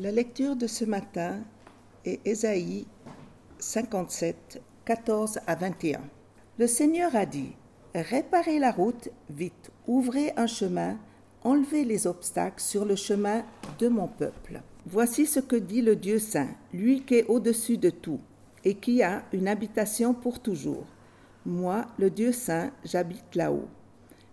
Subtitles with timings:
[0.00, 1.44] La lecture de ce matin
[2.04, 2.84] est Ésaïe
[3.60, 6.00] 57, 14 à 21.
[6.58, 7.52] Le Seigneur a dit,
[7.94, 10.98] Réparez la route, vite, ouvrez un chemin,
[11.44, 13.44] enlevez les obstacles sur le chemin
[13.78, 14.62] de mon peuple.
[14.84, 18.18] Voici ce que dit le Dieu saint, lui qui est au-dessus de tout,
[18.64, 20.86] et qui a une habitation pour toujours.
[21.46, 23.68] Moi, le Dieu saint, j'habite là-haut.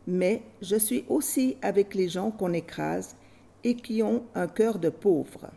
[0.07, 3.15] Mais je suis aussi avec les gens qu'on écrase
[3.63, 5.51] et qui ont un cœur de pauvre.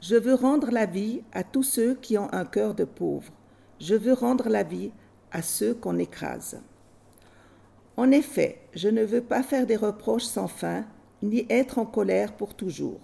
[0.00, 3.32] Je veux rendre la vie à tous ceux qui ont un cœur de pauvre.
[3.78, 4.90] Je veux rendre la vie
[5.30, 6.60] à ceux qu'on écrase.
[7.96, 10.84] En effet, je ne veux pas faire des reproches sans fin,
[11.22, 13.00] ni être en colère pour toujours.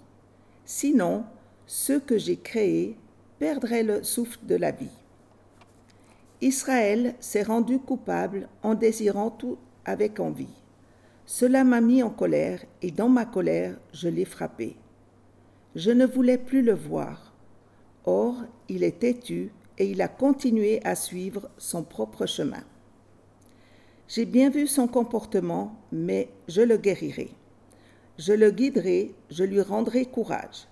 [0.64, 1.24] Sinon,
[1.66, 2.96] ceux que j'ai créés
[3.38, 4.90] perdraient le souffle de la vie.
[6.40, 10.57] Israël s'est rendu coupable en désirant tout avec envie.
[11.30, 14.76] Cela m'a mis en colère, et dans ma colère, je l'ai frappé.
[15.74, 17.34] Je ne voulais plus le voir.
[18.06, 18.34] Or,
[18.70, 22.64] il est têtu, et il a continué à suivre son propre chemin.
[24.08, 27.28] J'ai bien vu son comportement, mais je le guérirai.
[28.16, 30.66] Je le guiderai, je lui rendrai courage.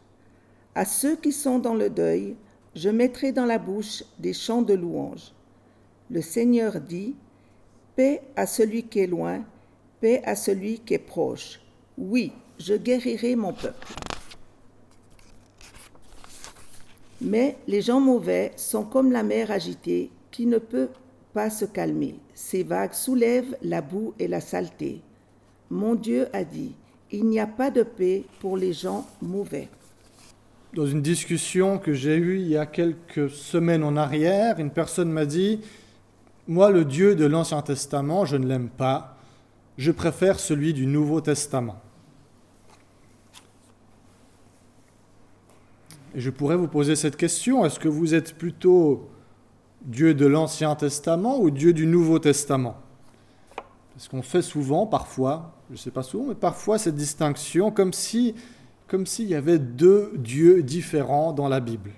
[0.74, 2.34] À ceux qui sont dans le deuil,
[2.74, 5.34] je mettrai dans la bouche des chants de louange.
[6.10, 7.14] Le Seigneur dit,
[7.94, 9.44] Paix à celui qui est loin,
[10.00, 11.60] paix à celui qui est proche.
[11.98, 13.86] Oui, je guérirai mon peuple.
[17.20, 20.88] Mais les gens mauvais sont comme la mer agitée qui ne peut
[21.32, 22.16] pas se calmer.
[22.34, 25.00] Ces vagues soulèvent la boue et la saleté.
[25.70, 26.74] Mon Dieu a dit,
[27.10, 29.68] il n'y a pas de paix pour les gens mauvais.
[30.74, 35.10] Dans une discussion que j'ai eue il y a quelques semaines en arrière, une personne
[35.10, 35.60] m'a dit,
[36.48, 39.15] moi, le Dieu de l'Ancien Testament, je ne l'aime pas.
[39.78, 41.80] Je préfère celui du Nouveau Testament.
[46.14, 47.64] Et je pourrais vous poser cette question.
[47.66, 49.08] Est-ce que vous êtes plutôt
[49.82, 52.76] Dieu de l'Ancien Testament ou Dieu du Nouveau Testament?
[53.94, 57.92] Parce qu'on fait souvent, parfois, je ne sais pas souvent, mais parfois cette distinction comme
[57.92, 58.34] si
[58.88, 61.90] comme s'il y avait deux dieux différents dans la Bible.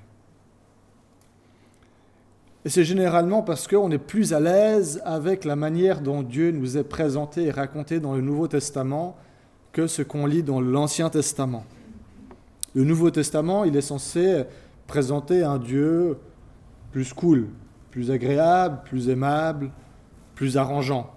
[2.69, 6.77] Et c'est généralement parce qu'on est plus à l'aise avec la manière dont Dieu nous
[6.77, 9.17] est présenté et raconté dans le Nouveau Testament
[9.73, 11.65] que ce qu'on lit dans l'Ancien Testament.
[12.75, 14.45] Le Nouveau Testament, il est censé
[14.87, 16.19] présenter un Dieu
[16.93, 17.49] plus cool,
[17.91, 19.71] plus agréable, plus aimable,
[20.35, 21.11] plus arrangeant,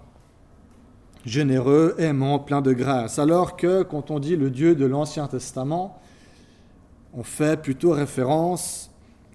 [1.26, 3.18] généreux, aimant, plein de grâce.
[3.18, 6.00] Alors que quand on dit le Dieu de l'Ancien Testament,
[7.12, 8.91] on fait plutôt référence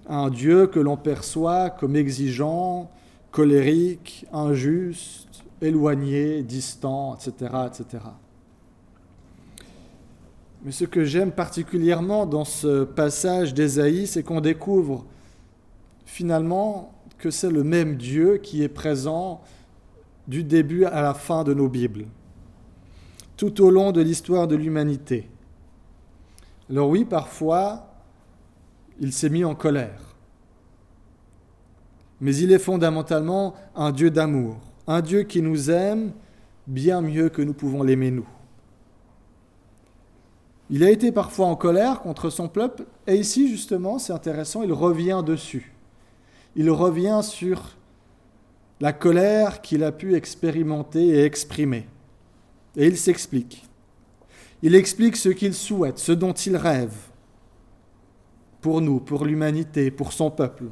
[0.08, 2.90] un Dieu que l'on perçoit comme exigeant,
[3.30, 7.52] colérique, injuste, éloigné, distant, etc.
[7.66, 8.04] etc.
[10.64, 15.04] Mais ce que j'aime particulièrement dans ce passage d'Ésaïe, c'est qu'on découvre
[16.04, 19.40] finalement que c'est le même Dieu qui est présent
[20.26, 22.06] du début à la fin de nos Bibles,
[23.36, 25.28] tout au long de l'histoire de l'humanité.
[26.70, 27.87] Alors oui, parfois,
[29.00, 30.16] il s'est mis en colère.
[32.20, 36.12] Mais il est fondamentalement un Dieu d'amour, un Dieu qui nous aime
[36.66, 38.28] bien mieux que nous pouvons l'aimer nous.
[40.70, 44.72] Il a été parfois en colère contre son peuple, et ici justement, c'est intéressant, il
[44.72, 45.72] revient dessus.
[46.56, 47.76] Il revient sur
[48.80, 51.86] la colère qu'il a pu expérimenter et exprimer.
[52.76, 53.64] Et il s'explique.
[54.62, 56.94] Il explique ce qu'il souhaite, ce dont il rêve
[58.68, 60.64] pour nous, pour l'humanité, pour son peuple.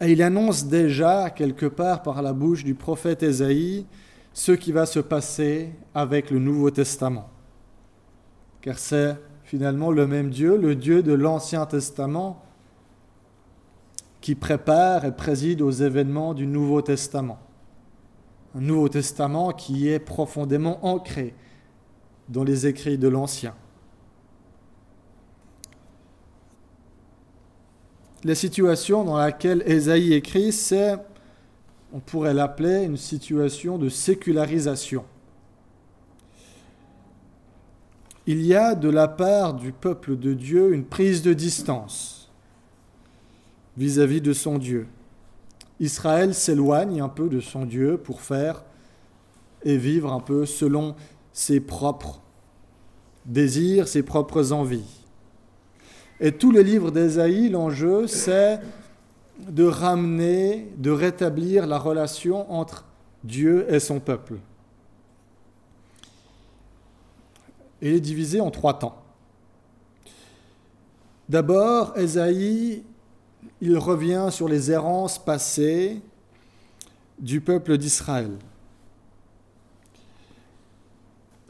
[0.00, 3.84] Et il annonce déjà, quelque part par la bouche du prophète Ésaïe,
[4.32, 7.28] ce qui va se passer avec le Nouveau Testament.
[8.62, 9.14] Car c'est
[9.44, 12.42] finalement le même Dieu, le Dieu de l'Ancien Testament,
[14.22, 17.40] qui prépare et préside aux événements du Nouveau Testament.
[18.54, 21.34] Un Nouveau Testament qui est profondément ancré
[22.30, 23.54] dans les écrits de l'Ancien.
[28.24, 30.96] La situation dans laquelle Ésaïe écrit, c'est,
[31.92, 35.04] on pourrait l'appeler, une situation de sécularisation.
[38.26, 42.30] Il y a de la part du peuple de Dieu une prise de distance
[43.76, 44.86] vis-à-vis de son Dieu.
[45.80, 48.62] Israël s'éloigne un peu de son Dieu pour faire
[49.64, 50.94] et vivre un peu selon
[51.32, 52.22] ses propres
[53.26, 55.01] désirs, ses propres envies.
[56.24, 58.60] Et tout le livre d'Ésaïe, l'enjeu, c'est
[59.40, 62.84] de ramener, de rétablir la relation entre
[63.24, 64.36] Dieu et son peuple.
[67.80, 69.02] Il est divisé en trois temps.
[71.28, 72.84] D'abord, Ésaïe,
[73.60, 76.00] il revient sur les errances passées
[77.18, 78.30] du peuple d'Israël.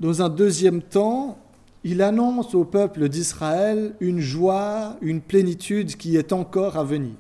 [0.00, 1.36] Dans un deuxième temps,
[1.84, 7.16] il annonce au peuple d'Israël une joie, une plénitude qui est encore à venir.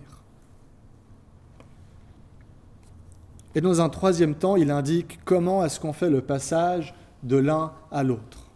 [3.54, 7.72] Et dans un troisième temps, il indique comment est-ce qu'on fait le passage de l'un
[7.90, 8.48] à l'autre.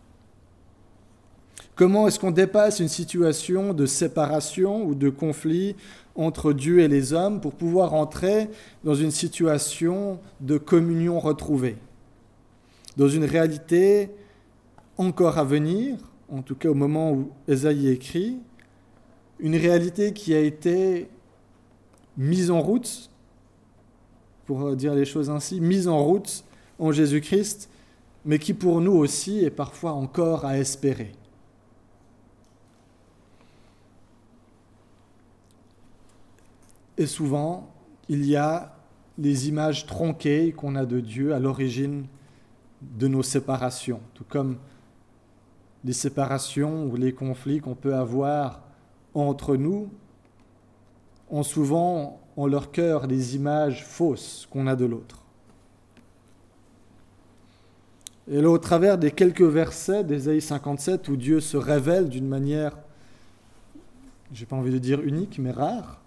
[1.75, 5.77] Comment est-ce qu'on dépasse une situation de séparation ou de conflit
[6.15, 8.49] entre Dieu et les hommes pour pouvoir entrer
[8.83, 11.77] dans une situation de communion retrouvée,
[12.97, 14.11] dans une réalité
[14.99, 15.97] encore à venir,
[16.29, 18.39] en tout cas au moment où Esaïe écrit,
[19.39, 21.09] une réalité qui a été
[22.17, 23.11] mise en route,
[24.47, 26.45] pour dire les choses ainsi, mise en route
[26.79, 27.69] en Jésus-Christ,
[28.25, 31.13] mais qui pour nous aussi est parfois encore à espérer.
[36.99, 37.69] Et souvent,
[38.09, 38.75] il y a
[39.19, 42.07] les images tronquées qu'on a de Dieu à l'origine
[42.81, 44.57] de nos séparations, tout comme
[45.87, 48.61] les séparations ou les conflits qu'on peut avoir
[49.15, 49.89] entre nous
[51.31, 55.23] ont souvent en leur cœur des images fausses qu'on a de l'autre.
[58.29, 62.77] Et là, au travers des quelques versets d'Ésaïe 57 où Dieu se révèle d'une manière,
[64.33, 66.01] j'ai pas envie de dire unique, mais rare,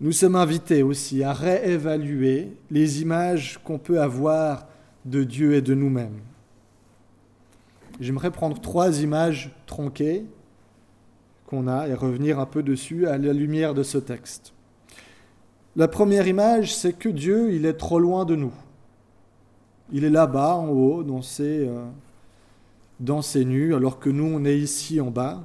[0.00, 4.68] nous sommes invités aussi à réévaluer les images qu'on peut avoir
[5.04, 6.20] de Dieu et de nous-mêmes.
[8.00, 10.24] J'aimerais prendre trois images tronquées
[11.46, 14.52] qu'on a et revenir un peu dessus à la lumière de ce texte.
[15.76, 18.52] La première image, c'est que Dieu, il est trop loin de nous.
[19.92, 21.84] Il est là-bas, en haut, dans ses, euh,
[23.00, 25.42] dans ses nues, alors que nous, on est ici en bas.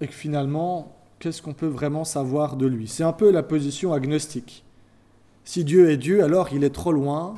[0.00, 2.88] Et que finalement, qu'est-ce qu'on peut vraiment savoir de lui?
[2.88, 4.64] C'est un peu la position agnostique.
[5.44, 7.34] Si Dieu est Dieu, alors il est trop loin,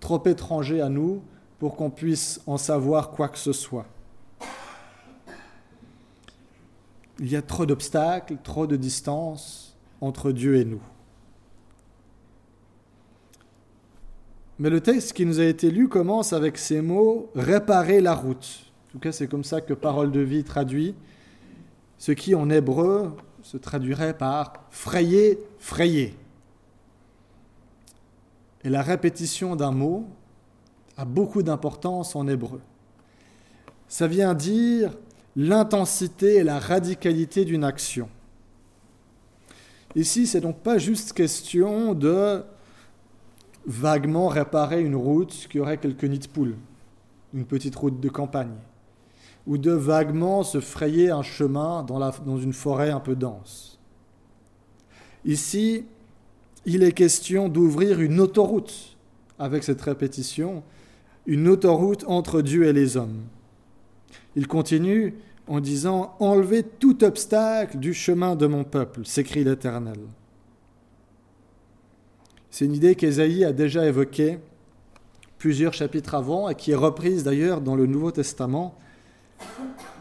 [0.00, 1.22] trop étranger à nous,
[1.58, 3.86] pour qu'on puisse en savoir quoi que ce soit.
[7.18, 10.82] Il y a trop d'obstacles, trop de distance entre Dieu et nous.
[14.60, 18.72] Mais le texte qui nous a été lu commence avec ces mots réparer la route.
[18.88, 20.94] En tout cas, c'est comme ça que Parole de vie traduit,
[21.96, 23.12] ce qui en hébreu
[23.42, 26.16] se traduirait par frayer, frayer.
[28.64, 30.08] Et la répétition d'un mot
[30.98, 32.60] a beaucoup d'importance en hébreu.
[33.86, 34.92] Ça vient dire
[35.36, 38.08] l'intensité et la radicalité d'une action.
[39.94, 42.42] Ici, c'est donc pas juste question de
[43.64, 46.56] vaguement réparer une route qui aurait quelques nids de poules,
[47.32, 48.56] une petite route de campagne,
[49.46, 53.78] ou de vaguement se frayer un chemin dans, dans une forêt un peu dense.
[55.24, 55.84] Ici,
[56.66, 58.96] il est question d'ouvrir une autoroute
[59.38, 60.64] avec cette répétition
[61.28, 63.20] une autoroute entre Dieu et les hommes.
[64.34, 65.14] Il continue
[65.46, 69.98] en disant Enlevez tout obstacle du chemin de mon peuple, s'écrie l'Éternel.
[72.50, 74.38] C'est une idée qu'Ésaïe a déjà évoquée
[75.36, 78.74] plusieurs chapitres avant et qui est reprise d'ailleurs dans le Nouveau Testament.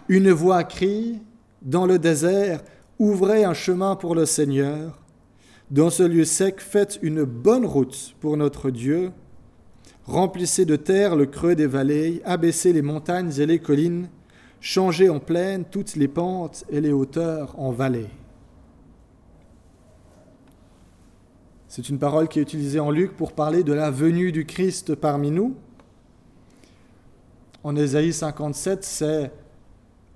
[0.08, 1.20] Une voix crie
[1.62, 2.63] dans le désert
[3.00, 4.98] Ouvrez un chemin pour le Seigneur.
[5.70, 9.12] Dans ce lieu sec, faites une bonne route pour notre Dieu
[10.08, 14.10] remplissez de terre le creux des vallées, abaissez les montagnes et les collines,
[14.62, 18.10] changez en plaine toutes les pentes et les hauteurs en vallées.
[21.68, 24.96] C'est une parole qui est utilisée en Luc pour parler de la venue du Christ
[24.96, 25.56] parmi nous.
[27.64, 29.32] En Ésaïe 57, c'est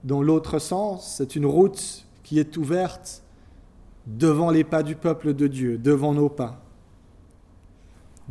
[0.03, 3.21] dans l'autre sens, c'est une route qui est ouverte
[4.07, 6.63] devant les pas du peuple de Dieu, devant nos pas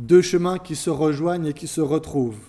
[0.01, 2.43] deux chemins qui se rejoignent et qui se retrouvent.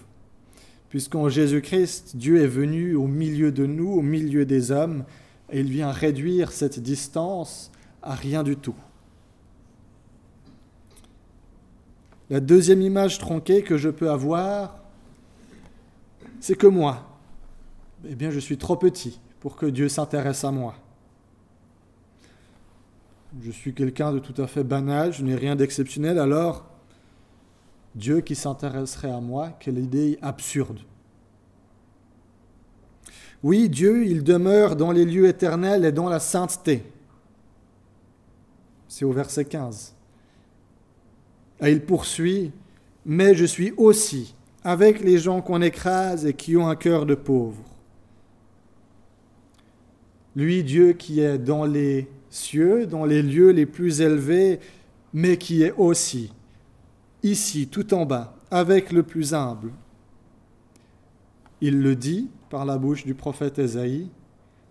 [0.89, 5.05] Puisqu'en Jésus-Christ, Dieu est venu au milieu de nous, au milieu des hommes,
[5.51, 7.71] et il vient réduire cette distance
[8.03, 8.75] à rien du tout.
[12.31, 14.83] La deuxième image tronquée que je peux avoir,
[16.41, 17.19] c'est que moi,
[18.09, 20.75] eh bien, je suis trop petit pour que Dieu s'intéresse à moi.
[23.43, 26.72] Je suis quelqu'un de tout à fait banal, je n'ai rien d'exceptionnel, alors
[27.95, 30.81] Dieu qui s'intéresserait à moi, quelle idée absurde.
[33.43, 36.85] Oui, Dieu, il demeure dans les lieux éternels et dans la sainteté.
[38.89, 39.95] C'est au verset 15.
[41.61, 42.53] Et il poursuit,
[43.05, 44.35] mais je suis aussi
[44.65, 47.63] avec les gens qu'on écrase et qui ont un cœur de pauvre.
[50.37, 54.61] Lui, Dieu qui est dans les cieux, dans les lieux les plus élevés,
[55.13, 56.33] mais qui est aussi
[57.23, 59.73] ici, tout en bas, avec le plus humble.
[61.61, 64.11] Il le dit par la bouche du prophète Ésaïe,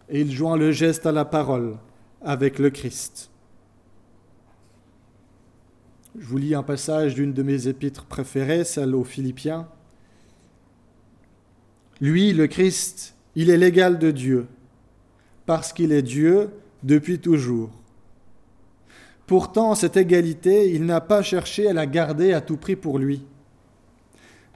[0.10, 1.78] et il joint le geste à la parole
[2.22, 3.30] avec le Christ.
[6.20, 9.68] Je vous lis un passage d'une de mes épîtres préférées, celle aux Philippiens.
[12.02, 14.48] Lui, le Christ, il est l'égal de Dieu,
[15.46, 16.50] parce qu'il est Dieu
[16.84, 17.72] depuis toujours.
[19.28, 23.26] Pourtant, cette égalité, il n'a pas cherché à la garder à tout prix pour lui.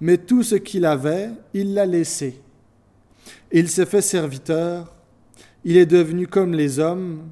[0.02, 2.42] Mais tout ce qu'il avait, il l'a laissé.
[3.52, 4.94] Il s'est fait serviteur,
[5.64, 7.30] il est devenu comme les hommes,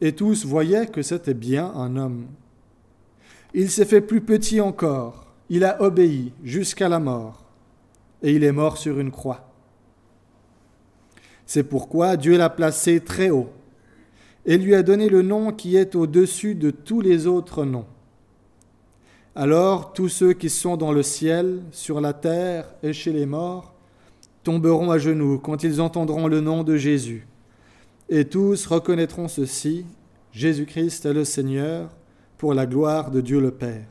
[0.00, 2.26] et tous voyaient que c'était bien un homme.
[3.54, 7.44] Il s'est fait plus petit encore, il a obéi jusqu'à la mort,
[8.22, 9.52] et il est mort sur une croix.
[11.46, 13.50] C'est pourquoi Dieu l'a placé très haut
[14.46, 17.86] et lui a donné le nom qui est au-dessus de tous les autres noms.
[19.34, 23.74] Alors tous ceux qui sont dans le ciel, sur la terre et chez les morts
[24.44, 27.26] tomberont à genoux quand ils entendront le nom de Jésus.
[28.08, 29.84] Et tous reconnaîtront ceci,
[30.32, 31.90] Jésus-Christ est le Seigneur,
[32.38, 33.86] pour la gloire de Dieu le Père.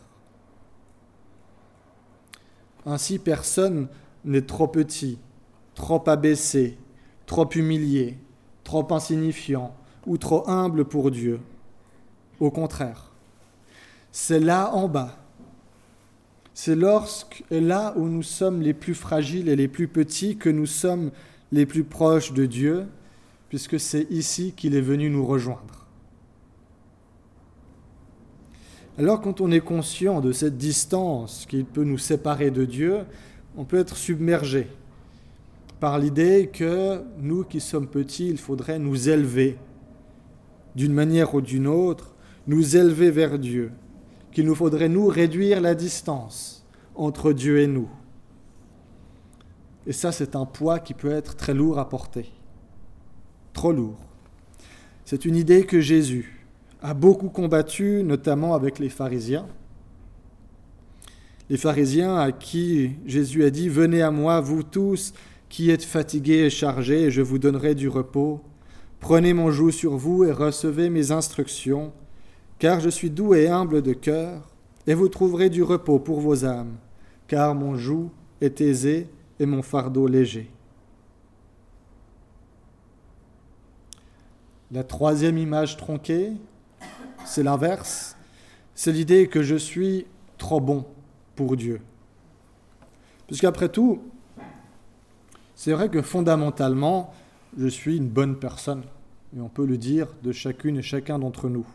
[2.85, 3.89] Ainsi personne
[4.23, 5.17] n'est trop petit,
[5.73, 6.77] trop abaissé,
[7.25, 8.17] trop humilié,
[8.63, 11.39] trop insignifiant ou trop humble pour Dieu.
[12.39, 13.11] Au contraire,
[14.11, 15.17] c'est là en bas.
[16.53, 20.65] C'est lorsque là où nous sommes les plus fragiles et les plus petits que nous
[20.65, 21.11] sommes
[21.51, 22.87] les plus proches de Dieu,
[23.49, 25.85] puisque c'est ici qu'il est venu nous rejoindre.
[28.97, 32.99] Alors quand on est conscient de cette distance qui peut nous séparer de Dieu,
[33.57, 34.67] on peut être submergé
[35.79, 39.57] par l'idée que nous qui sommes petits, il faudrait nous élever
[40.75, 42.15] d'une manière ou d'une autre,
[42.47, 43.71] nous élever vers Dieu,
[44.31, 46.65] qu'il nous faudrait nous réduire la distance
[46.95, 47.89] entre Dieu et nous.
[49.87, 52.31] Et ça, c'est un poids qui peut être très lourd à porter,
[53.53, 53.99] trop lourd.
[55.05, 56.47] C'est une idée que Jésus
[56.81, 59.47] a beaucoup combattue, notamment avec les pharisiens.
[61.49, 65.13] Les pharisiens à qui Jésus a dit, Venez à moi, vous tous
[65.47, 68.41] qui êtes fatigués et chargés, et je vous donnerai du repos.
[68.99, 71.93] Prenez mon joug sur vous et recevez mes instructions,
[72.59, 74.49] car je suis doux et humble de cœur,
[74.87, 76.75] et vous trouverez du repos pour vos âmes,
[77.27, 78.09] car mon joug
[78.41, 79.09] est aisé
[79.39, 80.51] et mon fardeau léger.
[84.71, 86.31] La troisième image tronquée,
[87.25, 88.15] c'est l'inverse,
[88.73, 90.05] c'est l'idée que je suis
[90.37, 90.85] trop bon
[91.35, 91.81] pour Dieu.
[93.27, 94.01] Puisqu'après tout,
[95.55, 97.13] c'est vrai que fondamentalement,
[97.57, 98.83] je suis une bonne personne.
[99.35, 101.65] Et on peut le dire de chacune et chacun d'entre nous.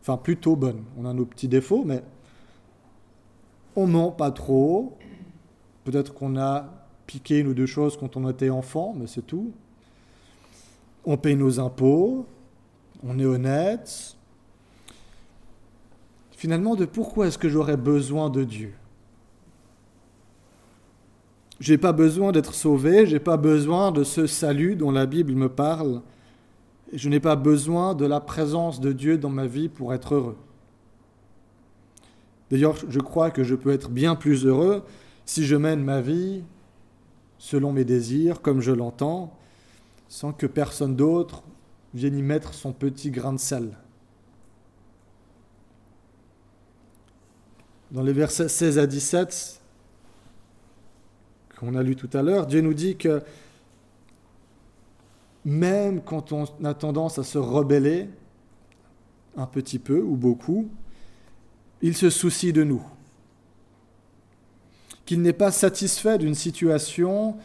[0.00, 0.84] Enfin, plutôt bonne.
[0.98, 2.02] On a nos petits défauts, mais
[3.74, 4.96] on ment pas trop.
[5.84, 6.72] Peut-être qu'on a
[7.06, 9.52] piqué une ou deux choses quand on était enfant, mais c'est tout.
[11.04, 12.26] On paye nos impôts,
[13.04, 14.16] on est honnête.
[16.32, 18.74] Finalement, de pourquoi est-ce que j'aurais besoin de Dieu?
[21.58, 25.48] J'ai pas besoin d'être sauvé, j'ai pas besoin de ce salut dont la Bible me
[25.48, 26.02] parle.
[26.92, 30.36] Je n'ai pas besoin de la présence de Dieu dans ma vie pour être heureux.
[32.50, 34.84] D'ailleurs, je crois que je peux être bien plus heureux
[35.24, 36.44] si je mène ma vie
[37.38, 39.36] selon mes désirs, comme je l'entends,
[40.08, 41.42] sans que personne d'autre
[41.94, 43.76] vienne y mettre son petit grain de sel.
[47.90, 49.60] Dans les versets 16 à 17,
[51.58, 53.22] qu'on a lu tout à l'heure, Dieu nous dit que
[55.44, 58.08] même quand on a tendance à se rebeller,
[59.36, 60.68] un petit peu ou beaucoup,
[61.82, 62.82] il se soucie de nous.
[65.04, 67.36] Qu'il n'est pas satisfait d'une situation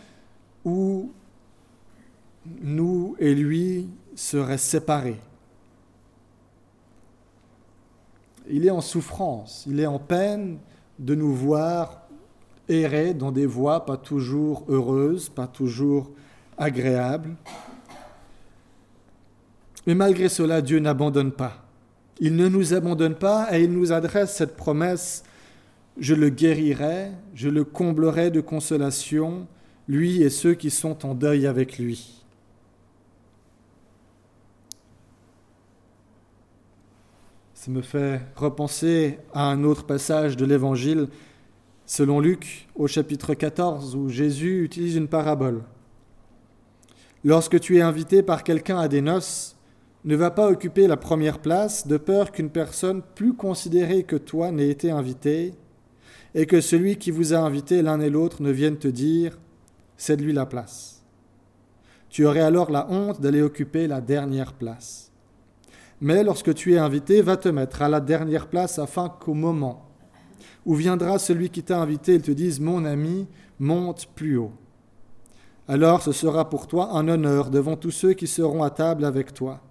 [0.66, 1.12] où
[2.46, 5.20] nous et lui seraient séparés.
[8.50, 10.58] Il est en souffrance, il est en peine
[10.98, 12.01] de nous voir
[12.72, 16.12] errer dans des voies pas toujours heureuses, pas toujours
[16.58, 17.36] agréables.
[19.88, 21.66] Mais malgré cela, Dieu n'abandonne pas.
[22.20, 25.24] Il ne nous abandonne pas et il nous adresse cette promesse,
[25.98, 29.48] je le guérirai, je le comblerai de consolation,
[29.88, 32.22] lui et ceux qui sont en deuil avec lui.
[37.56, 41.08] Ça me fait repenser à un autre passage de l'Évangile
[41.92, 45.64] selon Luc au chapitre 14 où Jésus utilise une parabole.
[47.26, 49.58] Lorsque tu es invité par quelqu'un à des noces,
[50.06, 54.54] ne va pas occuper la première place de peur qu'une personne plus considérée que toi
[54.54, 55.54] n'ait été invitée
[56.34, 59.38] et que celui qui vous a invité l'un et l'autre ne vienne te dire
[59.98, 61.04] c'est de lui la place.
[62.10, 65.12] Tu aurais alors la honte d'aller occuper la dernière place.
[66.00, 69.91] Mais lorsque tu es invité, va te mettre à la dernière place afin qu'au moment
[70.66, 73.28] où viendra celui qui t'a invité, il te dise Mon ami,
[73.60, 74.54] monte plus haut.
[75.68, 79.34] Alors ce sera pour toi un honneur devant tous ceux qui seront à table avec
[79.34, 79.62] toi.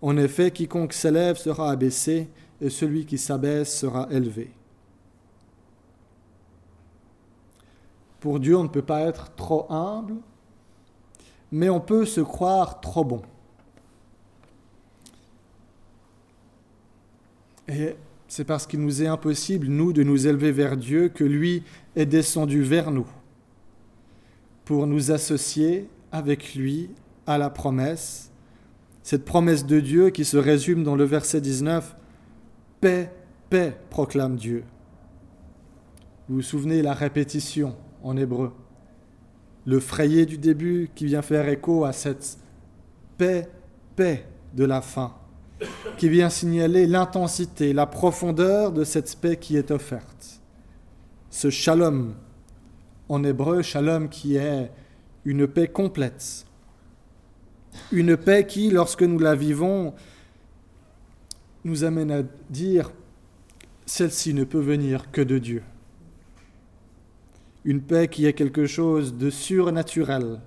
[0.00, 2.28] En effet, quiconque s'élève sera abaissé,
[2.60, 4.52] et celui qui s'abaisse sera élevé.
[8.20, 10.16] Pour Dieu, on ne peut pas être trop humble,
[11.52, 13.22] mais on peut se croire trop bon.
[18.28, 21.62] C'est parce qu'il nous est impossible, nous, de nous élever vers Dieu, que lui
[21.96, 23.06] est descendu vers nous
[24.66, 26.90] pour nous associer avec lui
[27.26, 28.30] à la promesse,
[29.02, 31.96] cette promesse de Dieu qui se résume dans le verset 19,
[32.80, 33.10] Paix,
[33.48, 34.62] paix, proclame Dieu.
[36.28, 38.52] Vous vous souvenez la répétition en hébreu,
[39.64, 42.38] le frayé du début qui vient faire écho à cette
[43.16, 43.48] paix,
[43.96, 45.14] paix de la fin
[45.96, 50.40] qui vient signaler l'intensité, la profondeur de cette paix qui est offerte.
[51.30, 52.14] Ce shalom,
[53.08, 54.70] en hébreu, shalom qui est
[55.24, 56.46] une paix complète.
[57.92, 59.94] Une paix qui, lorsque nous la vivons,
[61.64, 62.90] nous amène à dire,
[63.86, 65.62] celle-ci ne peut venir que de Dieu.
[67.64, 70.40] Une paix qui est quelque chose de surnaturel,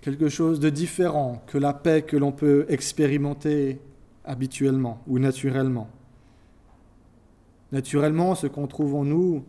[0.00, 3.80] quelque chose de différent que la paix que l'on peut expérimenter
[4.24, 5.88] habituellement ou naturellement.
[7.72, 9.44] Naturellement, ce qu'on trouve en nous,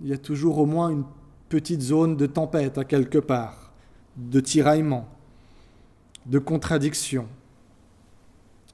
[0.00, 1.04] il y a toujours au moins une
[1.48, 3.72] petite zone de tempête à quelque part,
[4.16, 5.08] de tiraillement,
[6.26, 7.26] de contradiction.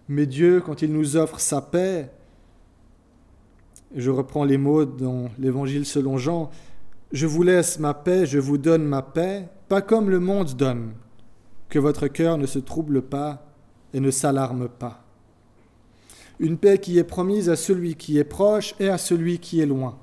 [0.08, 2.10] Mais Dieu, quand il nous offre sa paix,
[3.94, 6.50] je reprends les mots dans l'Évangile selon Jean,
[7.12, 10.92] je vous laisse ma paix, je vous donne ma paix, pas comme le monde donne,
[11.68, 13.46] que votre cœur ne se trouble pas
[13.92, 15.04] et ne s'alarme pas.
[16.40, 19.66] Une paix qui est promise à celui qui est proche et à celui qui est
[19.66, 19.98] loin.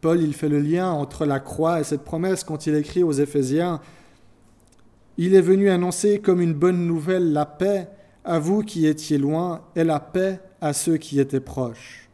[0.00, 3.12] Paul, il fait le lien entre la croix et cette promesse quand il écrit aux
[3.12, 3.80] Éphésiens,
[5.16, 7.88] Il est venu annoncer comme une bonne nouvelle la paix
[8.24, 12.07] à vous qui étiez loin et la paix à ceux qui étaient proches.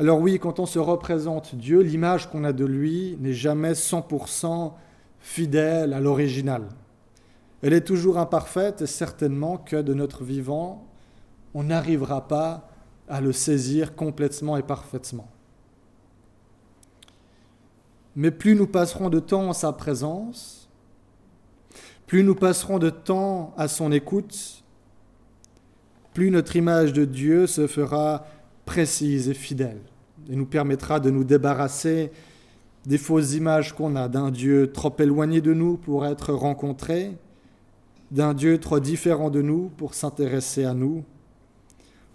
[0.00, 4.72] Alors oui, quand on se représente Dieu, l'image qu'on a de lui n'est jamais 100%
[5.18, 6.62] fidèle à l'original.
[7.60, 10.86] Elle est toujours imparfaite et certainement que de notre vivant,
[11.52, 12.70] on n'arrivera pas
[13.10, 15.28] à le saisir complètement et parfaitement.
[18.16, 20.70] Mais plus nous passerons de temps en sa présence,
[22.06, 24.64] plus nous passerons de temps à son écoute,
[26.14, 28.24] plus notre image de Dieu se fera
[28.64, 29.82] précise et fidèle
[30.28, 32.10] et nous permettra de nous débarrasser
[32.86, 37.16] des fausses images qu'on a d'un Dieu trop éloigné de nous pour être rencontré,
[38.10, 41.04] d'un Dieu trop différent de nous pour s'intéresser à nous,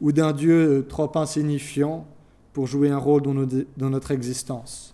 [0.02, 2.06] ou d'un Dieu trop insignifiant
[2.54, 4.94] pour jouer un rôle dans, notre existence.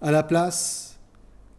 [0.00, 0.98] À la place,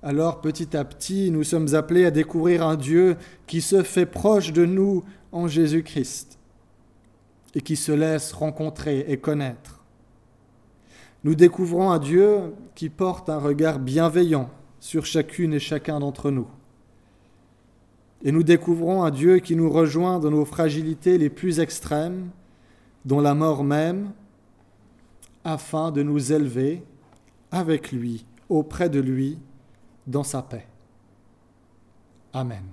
[0.04, 4.54] alors petit à petit, nous sommes appelés à découvrir un Dieu qui se fait proche
[4.54, 6.34] de nous en Jésus-Christ
[7.55, 9.81] et qui se laisse rencontrer et connaître.
[11.23, 16.47] Nous découvrons un Dieu qui porte un regard bienveillant sur chacune et chacun d'entre nous.
[18.23, 22.29] Et nous découvrons un Dieu qui nous rejoint dans nos fragilités les plus extrêmes,
[23.05, 24.11] dont la mort même,
[25.43, 26.83] afin de nous élever
[27.51, 29.39] avec lui, auprès de lui,
[30.07, 30.67] dans sa paix.
[32.33, 32.63] Amen.